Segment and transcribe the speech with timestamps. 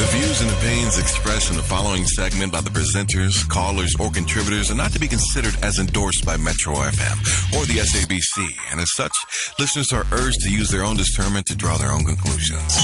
[0.00, 4.70] The views and opinions expressed in the following segment by the presenters, callers, or contributors
[4.70, 7.18] are not to be considered as endorsed by Metro FM
[7.54, 9.12] or the SABC, and as such,
[9.58, 12.78] listeners are urged to use their own discernment to draw their own conclusions.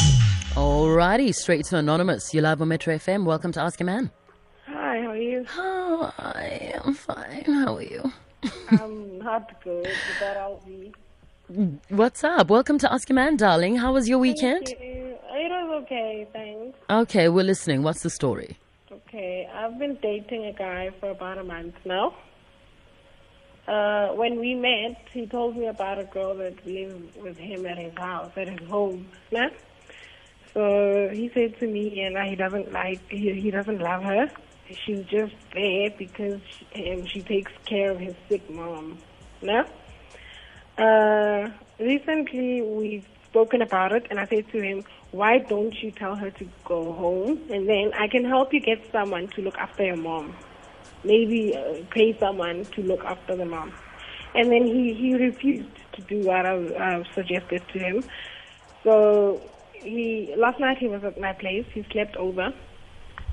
[0.53, 2.35] Alrighty, straight to Anonymous.
[2.35, 3.25] You're live on Metro FM.
[3.25, 4.11] Welcome to Ask a Man.
[4.67, 5.47] Hi, how are you?
[5.49, 7.45] Hi, I'm fine.
[7.47, 8.13] How are you?
[8.73, 9.89] I'm not good,
[10.21, 10.93] but I'll be.
[11.89, 12.51] What's up?
[12.51, 13.77] Welcome to Ask a Man, darling.
[13.77, 14.67] How was your weekend?
[14.67, 14.96] Thank you.
[15.77, 16.79] Okay, thanks.
[16.89, 17.83] Okay, we're listening.
[17.83, 18.57] What's the story?
[18.91, 22.15] Okay, I've been dating a guy for about a month now.
[23.69, 27.77] Uh, when we met, he told me about a girl that lived with him at
[27.77, 29.07] his house, at his home.
[29.31, 29.51] Nah?
[30.55, 34.31] So he said to me, and he doesn't like, he, he doesn't love her.
[34.87, 36.41] She's just there because
[36.73, 38.97] she, um, she takes care of his sick mom.
[39.43, 39.65] Nah?
[40.79, 44.83] Uh, recently, we've spoken about it, and I said to him,
[45.17, 48.79] why don't you tell her to go home, and then I can help you get
[48.93, 50.37] someone to look after your mom.
[51.05, 53.73] Maybe uh, pay someone to look after the mom.
[54.35, 58.05] And then he, he refused to do what I uh, suggested to him.
[58.85, 59.41] So
[59.73, 61.65] he last night he was at my place.
[61.73, 62.53] He slept over.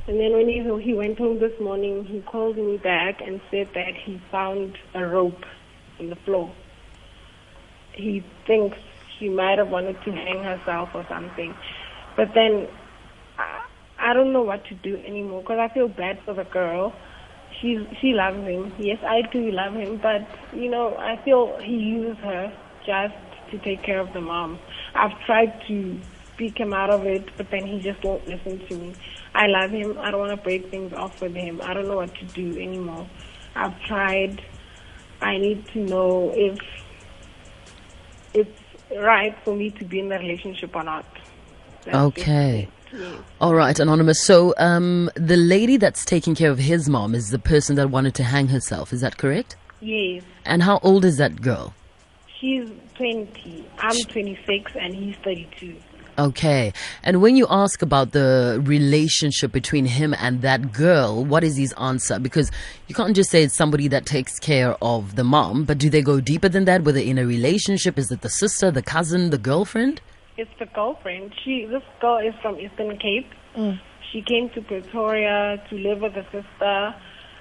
[0.08, 3.70] And then when he, he went home this morning, he called me back and said
[3.74, 5.44] that he found a rope
[6.00, 6.54] on the floor.
[7.94, 8.78] He thinks
[9.24, 11.56] she might have wanted to hang herself or something.
[12.18, 12.68] But then
[13.38, 13.66] I,
[13.98, 16.94] I don't know what to do anymore because I feel bad for the girl.
[17.62, 18.74] She's, she loves him.
[18.78, 22.54] Yes, I do love him, but you know, I feel he uses her
[22.86, 23.16] just
[23.52, 24.60] to take care of the mom.
[24.94, 25.98] I've tried to
[26.34, 28.94] speak him out of it, but then he just won't listen to me.
[29.34, 29.98] I love him.
[30.00, 31.62] I don't want to break things off with him.
[31.64, 33.08] I don't know what to do anymore.
[33.56, 34.44] I've tried.
[35.22, 36.60] I need to know if
[38.34, 38.63] it's
[38.98, 41.06] right for me to be in a relationship or not.
[41.86, 42.68] That's Okay.
[42.94, 43.20] Yes.
[43.42, 44.22] All right, Anonymous.
[44.24, 48.14] So, um, the lady that's taking care of his mom is the person that wanted
[48.16, 48.94] to hang herself.
[48.94, 49.56] Is that correct?
[49.82, 50.24] Yes.
[50.46, 51.74] And how old is that girl?
[52.40, 53.66] She's 20.
[53.80, 55.76] I'm 26 and he's 32.
[56.18, 56.74] Okay.
[57.04, 61.74] And when you ask about the relationship between him and that girl, what is his
[61.74, 62.20] answer?
[62.20, 62.52] Because
[62.88, 66.02] you can't just say it's somebody that takes care of the mom, but do they
[66.02, 66.84] go deeper than that?
[66.84, 70.02] Whether in a relationship, is it the sister, the cousin, the girlfriend?
[70.38, 71.34] It's the girlfriend.
[71.44, 73.30] She, this girl is from Eastern Cape.
[73.56, 73.80] Mm.
[74.12, 76.96] She came to Pretoria to live with her sister,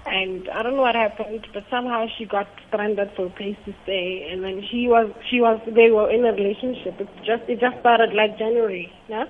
[0.06, 3.74] and I don't know what happened, but somehow she got stranded for a place to
[3.84, 4.28] stay.
[4.30, 7.00] And then she was, she was, they were in a relationship.
[7.00, 9.26] It just, it just started like January, yeah.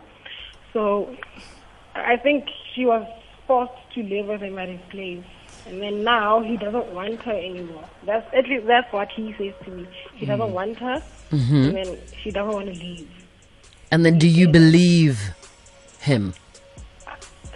[0.72, 1.15] So,
[1.94, 3.06] I think she was
[3.47, 5.25] forced to live with him at his place.
[5.66, 7.84] And then now he doesn't want her anymore.
[8.04, 9.87] That's at least that's what he says to me.
[10.15, 10.54] He doesn't hmm.
[10.54, 11.54] want her, mm-hmm.
[11.54, 13.09] and then she doesn't want to leave.
[13.93, 15.21] And then do you believe
[16.00, 16.34] him?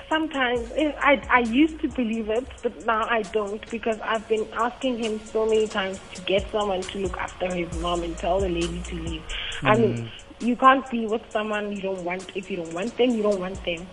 [0.09, 4.47] Sometimes eh, I I used to believe it, but now I don't because I've been
[4.55, 8.39] asking him so many times to get someone to look after his mom and tell
[8.41, 9.23] the lady to leave.
[9.63, 12.31] I mean, you can't be with someone you don't want.
[12.37, 13.87] If you don't want them, you don't want them.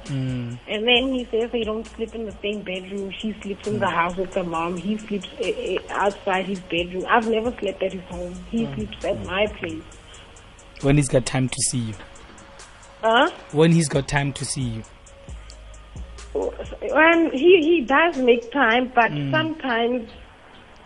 [0.68, 3.12] And then he says they don't sleep in the same bedroom.
[3.12, 4.78] She sleeps in the house with the mom.
[4.78, 7.06] He sleeps eh, eh, outside his bedroom.
[7.08, 8.36] I've never slept at his home.
[8.52, 9.84] He sleeps at my place.
[10.82, 11.94] When he's got time to see you.
[13.02, 13.32] Huh?
[13.52, 14.84] When he's got time to see you.
[16.82, 19.32] When he he does make time, but mm.
[19.32, 20.10] sometimes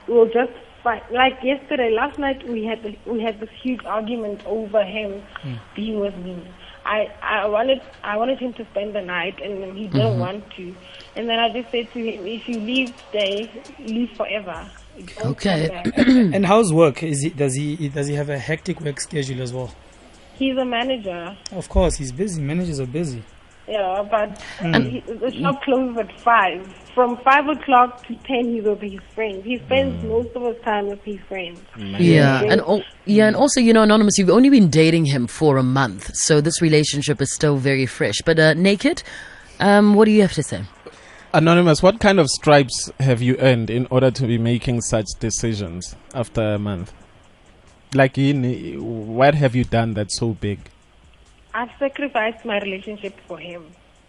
[0.07, 1.03] we'll just fight.
[1.11, 5.59] Like yesterday, last night we had the, we had this huge argument over him mm.
[5.75, 6.47] being with me.
[6.85, 10.19] I I wanted I wanted him to spend the night, and he didn't mm-hmm.
[10.19, 10.75] want to.
[11.15, 14.69] And then I just said to him, if you leave today, leave forever.
[15.25, 15.83] Okay.
[16.35, 17.03] And how's work?
[17.03, 19.71] Is he does he does he have a hectic work schedule as well?
[20.35, 21.35] He's a manager.
[21.51, 22.41] Of course, he's busy.
[22.41, 23.23] Managers are busy.
[23.67, 26.66] Yeah, but he, the shop closes at five.
[26.95, 29.44] From five o'clock to ten, he's with his friends.
[29.44, 31.59] He spends most of his time with his friends.
[32.00, 35.57] Yeah, and al- yeah, and also, you know, anonymous, you've only been dating him for
[35.57, 38.16] a month, so this relationship is still very fresh.
[38.25, 39.03] But uh, naked,
[39.59, 40.63] um, what do you have to say?
[41.33, 45.95] Anonymous, what kind of stripes have you earned in order to be making such decisions
[46.15, 46.94] after a month?
[47.94, 50.59] Like, in, what have you done that's so big?
[51.57, 53.65] I've sacrificed my relationship for him.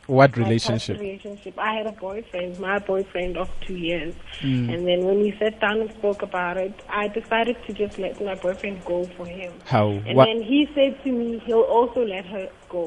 [0.06, 0.98] What relationship?
[0.98, 1.58] relationship.
[1.58, 4.72] I had a boyfriend, my boyfriend of two years, mm.
[4.72, 8.22] and then when we sat down and spoke about it, I decided to just let
[8.22, 9.52] my boyfriend go for him.
[9.66, 9.88] How?
[9.88, 10.26] And What?
[10.26, 12.84] then he said to me he'll also let her go.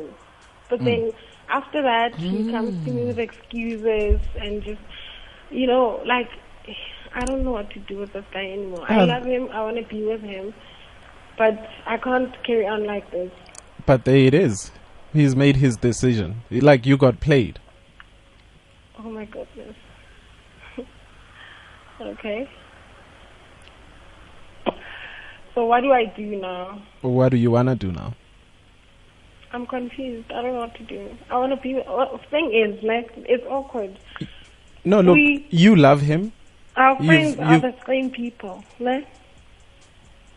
[0.69, 0.85] But mm.
[0.85, 1.11] then
[1.49, 2.51] after that, he mm.
[2.51, 4.81] comes to me with excuses and just,
[5.51, 6.29] you know, like,
[7.13, 8.85] I don't know what to do with this guy anymore.
[8.87, 9.49] I Um, love him.
[9.51, 10.53] I want to be with him.
[11.37, 13.31] But I can't carry on like this.
[13.85, 14.71] But there it is.
[15.13, 16.41] He's made his decision.
[16.49, 17.59] Like, you got played.
[18.99, 19.75] Oh my goodness.
[22.01, 22.49] okay.
[25.55, 26.81] So what do I do now?
[27.01, 28.13] What do you wanna do now?
[29.53, 30.31] I'm confused.
[30.31, 31.09] I don't know what to do.
[31.29, 31.73] I want to be.
[31.73, 33.97] What thing is, like, it's awkward.
[34.85, 36.31] No, look, We- you love him.
[36.77, 38.63] Our You've- friends are you've- the same people.
[38.79, 39.07] Like,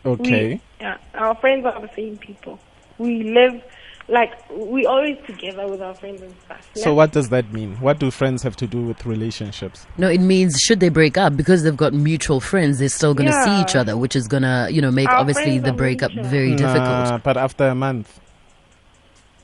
[0.05, 0.55] Okay.
[0.55, 2.59] We, yeah, our friends are the same people.
[2.97, 3.61] We live
[4.07, 6.69] like we always together with our friends and stuff.
[6.75, 7.75] So like, what does that mean?
[7.77, 9.85] What do friends have to do with relationships?
[9.97, 13.31] No, it means should they break up because they've got mutual friends, they're still going
[13.31, 16.11] to see each other, which is going to, you know, make Our obviously the breakup
[16.13, 16.29] mutual.
[16.29, 17.23] very Nah, difficult.
[17.23, 18.19] but after a month.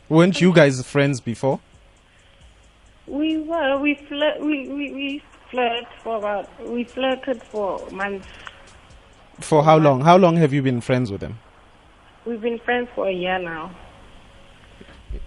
[0.10, 1.60] Weren't you guys friends before?
[3.08, 8.28] we were we flirt we, we we flirt for about we flirted for months.
[9.40, 10.02] For how long?
[10.02, 11.40] How long have you been friends with him?
[12.26, 13.76] We've been friends for a year now.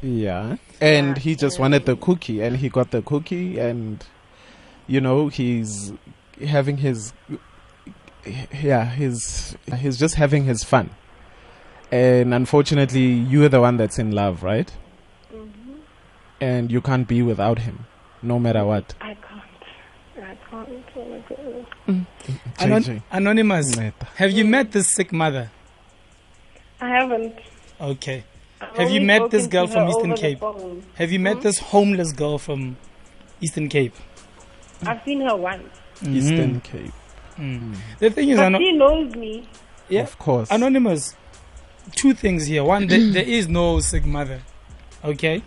[0.02, 0.56] Yeah.
[0.81, 1.62] And Yeah, he just yeah.
[1.62, 4.05] wanted the cookie and he got the cookie and
[4.87, 5.93] you know, he's
[6.46, 7.12] having his
[8.62, 10.91] yeah, he's he's just having his fun.
[11.91, 14.73] And unfortunately, you're the one that's in love, right?
[15.32, 15.75] Mm-hmm.
[16.41, 17.87] And you can't be without him
[18.23, 18.69] no matter mm-hmm.
[18.69, 18.94] what.
[19.00, 19.43] I can't.
[20.17, 20.85] I can't.
[20.96, 21.67] Oh my goodness.
[21.87, 22.06] Mm.
[22.58, 23.93] Anon- Anonymous, mm.
[24.17, 24.49] have you mm.
[24.49, 25.50] met this sick mother?
[26.81, 27.35] I haven't.
[27.81, 28.25] Okay.
[28.61, 30.43] I've Have you met this girl from Eastern Cape?
[30.94, 32.76] Have you met this homeless girl from
[33.41, 33.94] Eastern Cape?
[34.87, 35.62] I've seen her once.
[36.00, 36.17] Mm-hmm.
[36.17, 36.93] Eastern Cape.
[37.38, 37.59] Mm.
[37.59, 37.75] Hmm.
[37.99, 39.49] The thing is, But ano- she knows me.
[39.88, 40.50] yeah, Of course.
[40.50, 41.17] anonymous.
[41.97, 42.65] Two things here.
[42.65, 44.41] One, there, there is no sick mother.
[45.05, 45.43] Okay,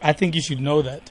[0.00, 1.10] I think you should know that.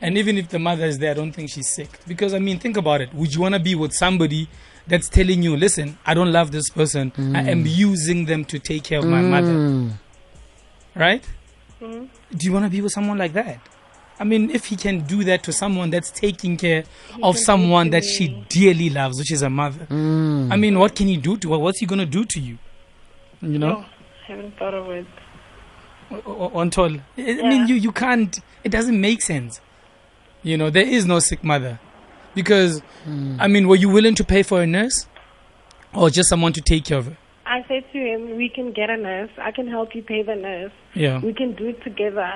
[0.00, 1.88] And even if the mother is there, I don't think she's sick.
[2.06, 3.12] Because I mean, think about it.
[3.12, 4.48] Would you want to be with somebody
[4.86, 7.12] that's telling you, "Listen, I don't love this person.
[7.34, 9.90] I am using them to take care of my mother." Mm.
[10.94, 11.24] Right?
[11.82, 12.08] Mhm.
[12.36, 13.58] Do you want to be with someone like that?
[14.20, 16.84] I mean, if he can do that to someone that's taking care
[17.22, 19.86] of someone that she dearly loves, which is a mother.
[19.90, 20.52] Mm.
[20.52, 21.58] I mean, what can he do to her?
[21.58, 22.58] What's he gonna do to you?
[23.42, 23.84] You know, Oh,
[24.28, 25.06] haven't thought of it.
[26.12, 26.92] O- o- on toll.
[27.18, 27.48] I I Yeah.
[27.48, 28.38] mean, you you can't.
[28.62, 29.60] It doesn't make sense.
[30.44, 31.80] You know, there is no sick mother,
[32.34, 33.36] because hmm.
[33.40, 35.06] I mean, were you willing to pay for a nurse,
[35.94, 37.16] or just someone to take care of her?
[37.46, 39.30] I said to him, "We can get a nurse.
[39.38, 40.72] I can help you pay the nurse.
[40.94, 42.30] Yeah, We can do it together."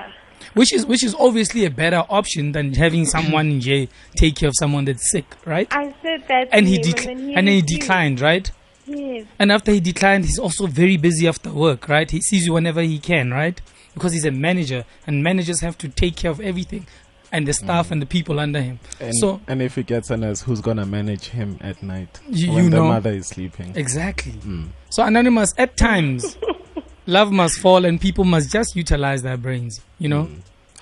[0.53, 4.49] which is which is obviously a better option than having someone in jail take care
[4.49, 5.67] of someone that's sick, right?
[5.71, 8.21] I said that, And to he him, dec- and then he, and then he declined,
[8.21, 8.49] right?
[8.85, 9.27] Yes.
[9.37, 12.09] And after he declined, he's also very busy after work, right?
[12.09, 13.61] He sees you whenever he can, right?
[13.93, 16.87] Because he's a manager, and managers have to take care of everything,
[17.31, 18.79] and the staff and the people under him.
[18.99, 22.51] And, so and if he gets a nurse, who's gonna manage him at night You-
[22.53, 22.87] when you the know.
[22.87, 23.73] mother is sleeping?
[23.75, 24.33] exactly.
[24.33, 24.69] Mm.
[24.89, 26.37] So anonymous, at times,
[27.05, 29.81] love must fall, and people must just utilize their brains.
[29.99, 30.29] You know,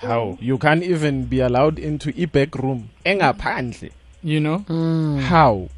[0.00, 2.90] How you can't even be allowed into a back room?
[3.04, 3.90] Engaphandle.
[4.22, 4.60] you know.
[4.68, 5.20] Mm.
[5.20, 5.68] How?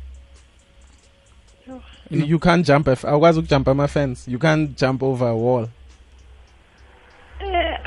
[2.10, 2.88] You, you can't jump.
[2.88, 5.68] If I was jump on my fence, you can't jump over a wall.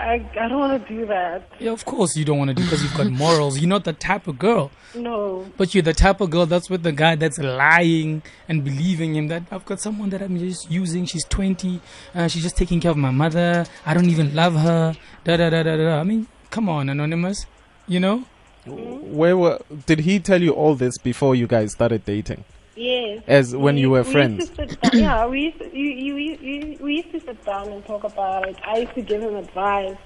[0.04, 1.50] I, I don't want to do that.
[1.60, 3.58] Yeah, of course you don't want to do because you've got morals.
[3.60, 5.46] You're not the type of girl, No.
[5.58, 9.28] but you're the type of girl that's with the guy that's lying and believing him
[9.30, 11.06] that I've got someone that I'm just using.
[11.06, 11.80] She's 20.
[12.14, 13.66] Uh, she's just taking care of my mother.
[13.86, 14.96] I don't even love her.
[15.24, 16.00] Da da da da da.
[16.00, 17.46] I mean, come on, anonymous.
[17.88, 18.26] You know.
[18.66, 19.60] Where were?
[19.86, 22.46] Did he tell you all this before you guys started dating?
[22.76, 23.24] Yes.
[23.28, 24.50] As when We- you were we friends?
[24.56, 28.04] Sit yeah, we used to, you, you, you, we used to sit down and talk
[28.04, 28.56] about it.
[28.66, 29.98] I used to give him advice.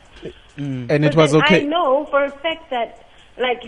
[0.57, 1.61] And it was okay.
[1.61, 3.07] I know for a fact that,
[3.37, 3.61] like,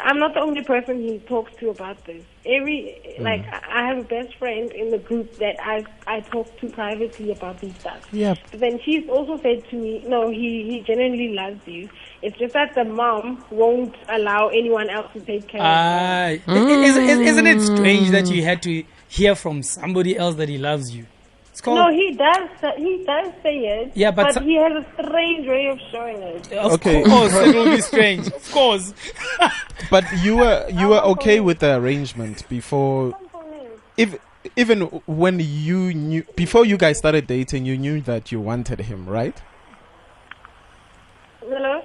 [0.00, 2.22] I'm not the only person he talks to about this.
[2.46, 3.24] Every, Mm.
[3.24, 6.68] like, I I have a best friend in the group that I I talk to
[6.68, 8.06] privately about these stuff.
[8.12, 8.34] Yeah.
[8.52, 11.88] But then she's also said to me, no, he, he genuinely loves you.
[12.22, 16.42] It's just that the mom won't allow anyone else to take care of her.
[16.48, 20.48] Ah, is, is, isn't it strange that you had to hear from somebody else that
[20.48, 21.06] he loves you?
[21.50, 21.78] It's called.
[21.78, 22.48] No, he does.
[22.76, 23.92] He does say it.
[23.94, 26.52] Yeah, but so- he has a strange way of showing it.
[26.52, 27.02] of Okay.
[27.04, 28.26] course, it will be strange.
[28.28, 28.92] Of course.
[29.90, 33.12] But you were you were okay with the arrangement before,
[33.96, 34.18] if
[34.56, 39.06] even when you knew before you guys started dating, you knew that you wanted him,
[39.06, 39.40] right?
[41.40, 41.82] Hello.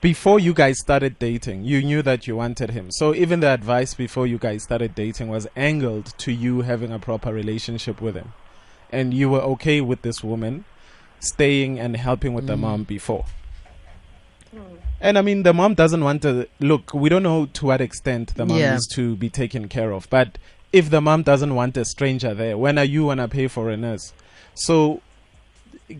[0.00, 2.90] Before you guys started dating, you knew that you wanted him.
[2.90, 6.98] So even the advice before you guys started dating was angled to you having a
[6.98, 8.32] proper relationship with him,
[8.90, 10.64] and you were okay with this woman
[11.18, 12.60] staying and helping with the mm.
[12.60, 13.26] mom before.
[14.56, 14.78] Mm.
[15.02, 16.94] And I mean, the mom doesn't want to look.
[16.94, 18.76] We don't know to what extent the mom Yeah.
[18.76, 20.08] is to be taken care of.
[20.08, 20.38] But
[20.72, 23.76] if the mom doesn't want a stranger there, when are you gonna pay for a
[23.76, 24.14] nurse?
[24.54, 25.02] So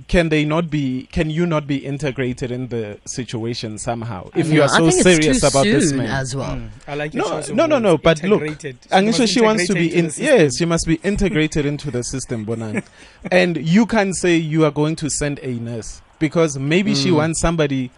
[0.08, 1.08] can they not be?
[1.12, 4.30] Can you not be integrated in the situation somehow?
[4.34, 6.56] If you are so serious about this man, as well.
[6.56, 7.98] Mm, I like no, no, no, no.
[7.98, 8.80] But look, Integrated.
[8.90, 10.06] Angisha, must she wants to be in.
[10.06, 10.38] into the system.
[10.38, 12.82] Yes, she must be integrated into the system, Bonan.
[13.30, 17.16] and you can't say you are going to send a nurse because maybe she Mm.
[17.16, 17.90] wants somebody.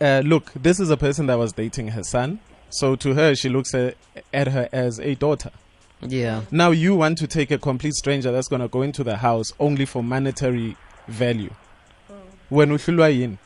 [0.00, 2.38] Uh, look, this is a person that was dating her son,
[2.70, 3.96] so to her, she looks at,
[4.32, 5.50] at her as a daughter.
[6.00, 6.42] Yeah.
[6.52, 9.52] Now you want to take a complete stranger that's going to go into the house
[9.58, 10.76] only for monetary
[11.08, 11.50] value.
[12.48, 13.38] When uhlulwa yini?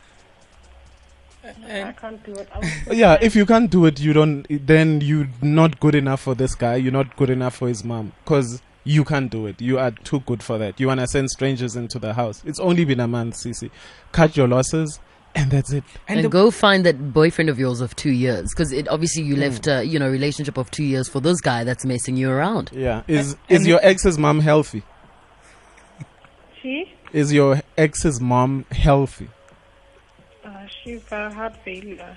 [1.68, 2.48] I can't do it.
[2.96, 4.46] Yeah, if you can't do it, you don't.
[4.48, 6.76] Then you're not good enough for this guy.
[6.76, 9.60] You're not good enough for his mom because you can't do it.
[9.60, 10.78] You are too good for that.
[10.78, 12.42] You wanna send strangers into the house.
[12.46, 13.70] It's only been a month, Cece.
[14.12, 15.00] Cut your losses,
[15.34, 15.82] and that's it.
[16.06, 19.28] And, the- go find that boyfriend of yours of two years, because it obviously Hmm.
[19.30, 22.30] you left, uh, you know, relationship of two years for this guy that's messing you
[22.30, 22.70] around.
[22.72, 23.02] Yeah.
[23.08, 24.84] Is and is it- your ex's mom healthy?
[26.60, 29.28] she, Is your ex's mom healthy?
[30.44, 32.16] uh, she's a heart failure,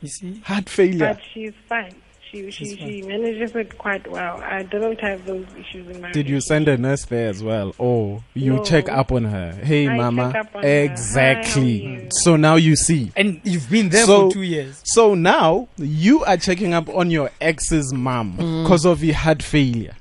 [0.00, 0.98] you see, Heart failure.
[1.14, 1.94] but she's fine.
[2.30, 4.38] She she She's she manages it quite well.
[4.42, 6.10] I didn't have those issues in my.
[6.10, 7.74] Did you send a nurse there as well?
[7.78, 8.64] Or you No.
[8.64, 9.52] check up on her?
[9.62, 10.32] Hey, I mama.
[10.32, 10.68] check up on her.
[10.68, 12.08] Hi, Exactly.
[12.10, 13.12] So now you see.
[13.14, 14.80] and you've been there So- for two years.
[14.84, 18.62] So now you are checking up on your ex's mom Mm.
[18.64, 19.94] because of your heart failure,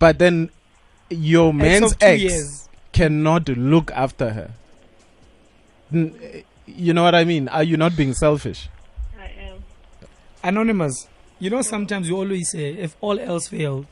[0.00, 0.50] but then
[1.08, 2.68] your man's of two ex years.
[2.92, 4.50] Cannot look after her.
[5.92, 7.48] You know what I mean?
[7.48, 8.68] Are you not being selfish?
[9.18, 9.64] I am.
[10.44, 11.08] Anonymous.
[11.38, 13.86] You know, sometimes you always say, if all else fails,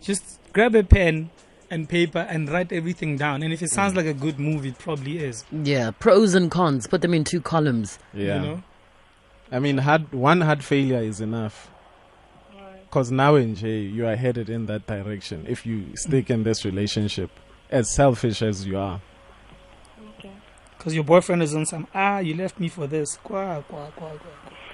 [0.00, 1.30] just grab a pen
[1.70, 3.42] and paper and write everything down.
[3.42, 3.74] And if it Mm.
[3.74, 5.44] sounds like a good move, it probably is.
[5.52, 6.86] Yeah, pros and cons.
[6.86, 7.98] Put them in two columns.
[8.12, 8.36] Yeah.
[8.36, 8.62] You know?
[9.52, 11.70] I mean, heart, one heart failure is enough.
[12.84, 15.44] Because now in J, you are headed in that direction.
[15.48, 17.30] If you stick in this relationship,
[17.74, 19.00] as selfish as you are.
[20.18, 20.32] Okay.
[20.78, 23.16] Because your boyfriend is on some, ah, you left me for this.
[23.18, 24.10] Qua, qua, qua,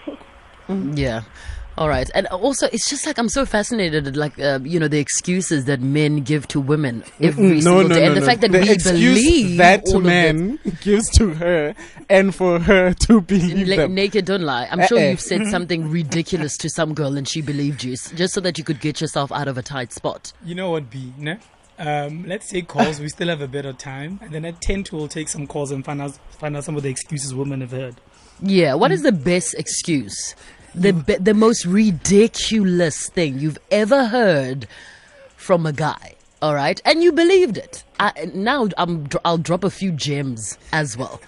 [0.06, 0.16] qua.
[0.94, 1.22] Yeah.
[1.78, 2.10] All right.
[2.14, 5.64] And also, it's just like I'm so fascinated at like uh, you know the excuses
[5.64, 9.14] that men give to women every single day, and the fact that the we excuse
[9.24, 11.74] believe that all man gives to her,
[12.08, 13.40] and for her to this.
[13.50, 13.94] believe La- them.
[13.94, 14.68] naked, don't lie.
[14.70, 15.10] I'm sure Uh-uh.
[15.10, 18.64] you've said something ridiculous to some girl and she believed you, just so that you
[18.64, 20.32] could get yourself out of a tight spot.
[20.44, 21.14] You know what, B?
[21.16, 21.38] Ne?
[21.80, 23.00] Um, let's take calls.
[23.00, 24.20] we still have a bit of time.
[24.22, 26.76] And then at 10 to, we'll take some calls and find out, find out some
[26.76, 27.96] of the excuses women have heard.
[28.42, 28.74] Yeah.
[28.74, 30.36] What is the best excuse?
[30.74, 34.68] The be- the most ridiculous thing you've ever heard
[35.36, 36.14] from a guy.
[36.42, 37.84] All right, and you believed it.
[37.98, 41.20] I, now I'm, I'll drop a few gems as well.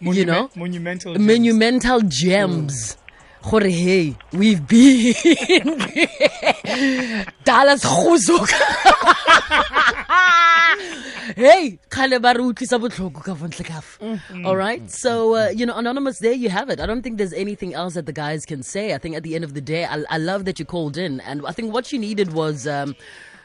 [0.00, 0.50] You know?
[0.54, 1.14] Monumental.
[1.14, 1.26] gems.
[1.26, 2.96] monumental gems.
[3.42, 5.12] Gore hey, we've been
[7.44, 8.48] Dallas khuzuk.
[11.36, 14.20] hey, khale ba re utlwisa botlhoko ka fa ntle ka fa.
[14.44, 14.88] All right.
[14.90, 16.78] So, uh, you know, anonymous there you have it.
[16.80, 18.94] I don't think there's anything else that the guys can say.
[18.94, 21.20] I think at the end of the day, I, I love that you called in
[21.20, 22.94] and I think what you needed was um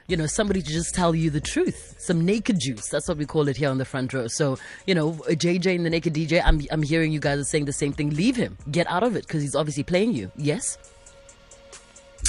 [0.08, 1.96] you know, somebody to just tell you the truth.
[2.00, 2.88] Some naked juice.
[2.90, 4.28] That's what we call it here on the front row.
[4.28, 7.66] So, you know, JJ and the naked DJ, I'm, I'm hearing you guys are saying
[7.66, 8.12] the same thing.
[8.12, 8.58] Leave him.
[8.72, 10.32] Get out of it because he's obviously playing you.
[10.38, 10.78] Yes?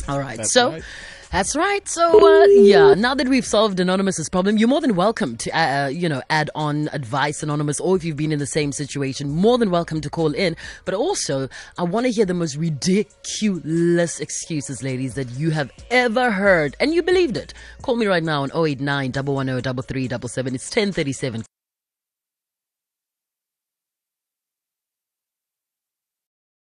[0.09, 0.39] All right.
[0.39, 0.73] That's so.
[0.73, 0.83] right.
[1.31, 1.87] That's right.
[1.87, 5.85] So, uh, yeah, now that we've solved Anonymous's problem, you're more than welcome to, uh,
[5.85, 9.29] uh, you know, add on advice, Anonymous, or if you've been in the same situation,
[9.29, 10.57] more than welcome to call in.
[10.87, 16.31] But also, I want to hear the most ridiculous excuses, ladies, that you have ever
[16.31, 17.53] heard and you believed it.
[17.83, 20.55] Call me right now on 089 110 3377.
[20.55, 21.45] It's 1037.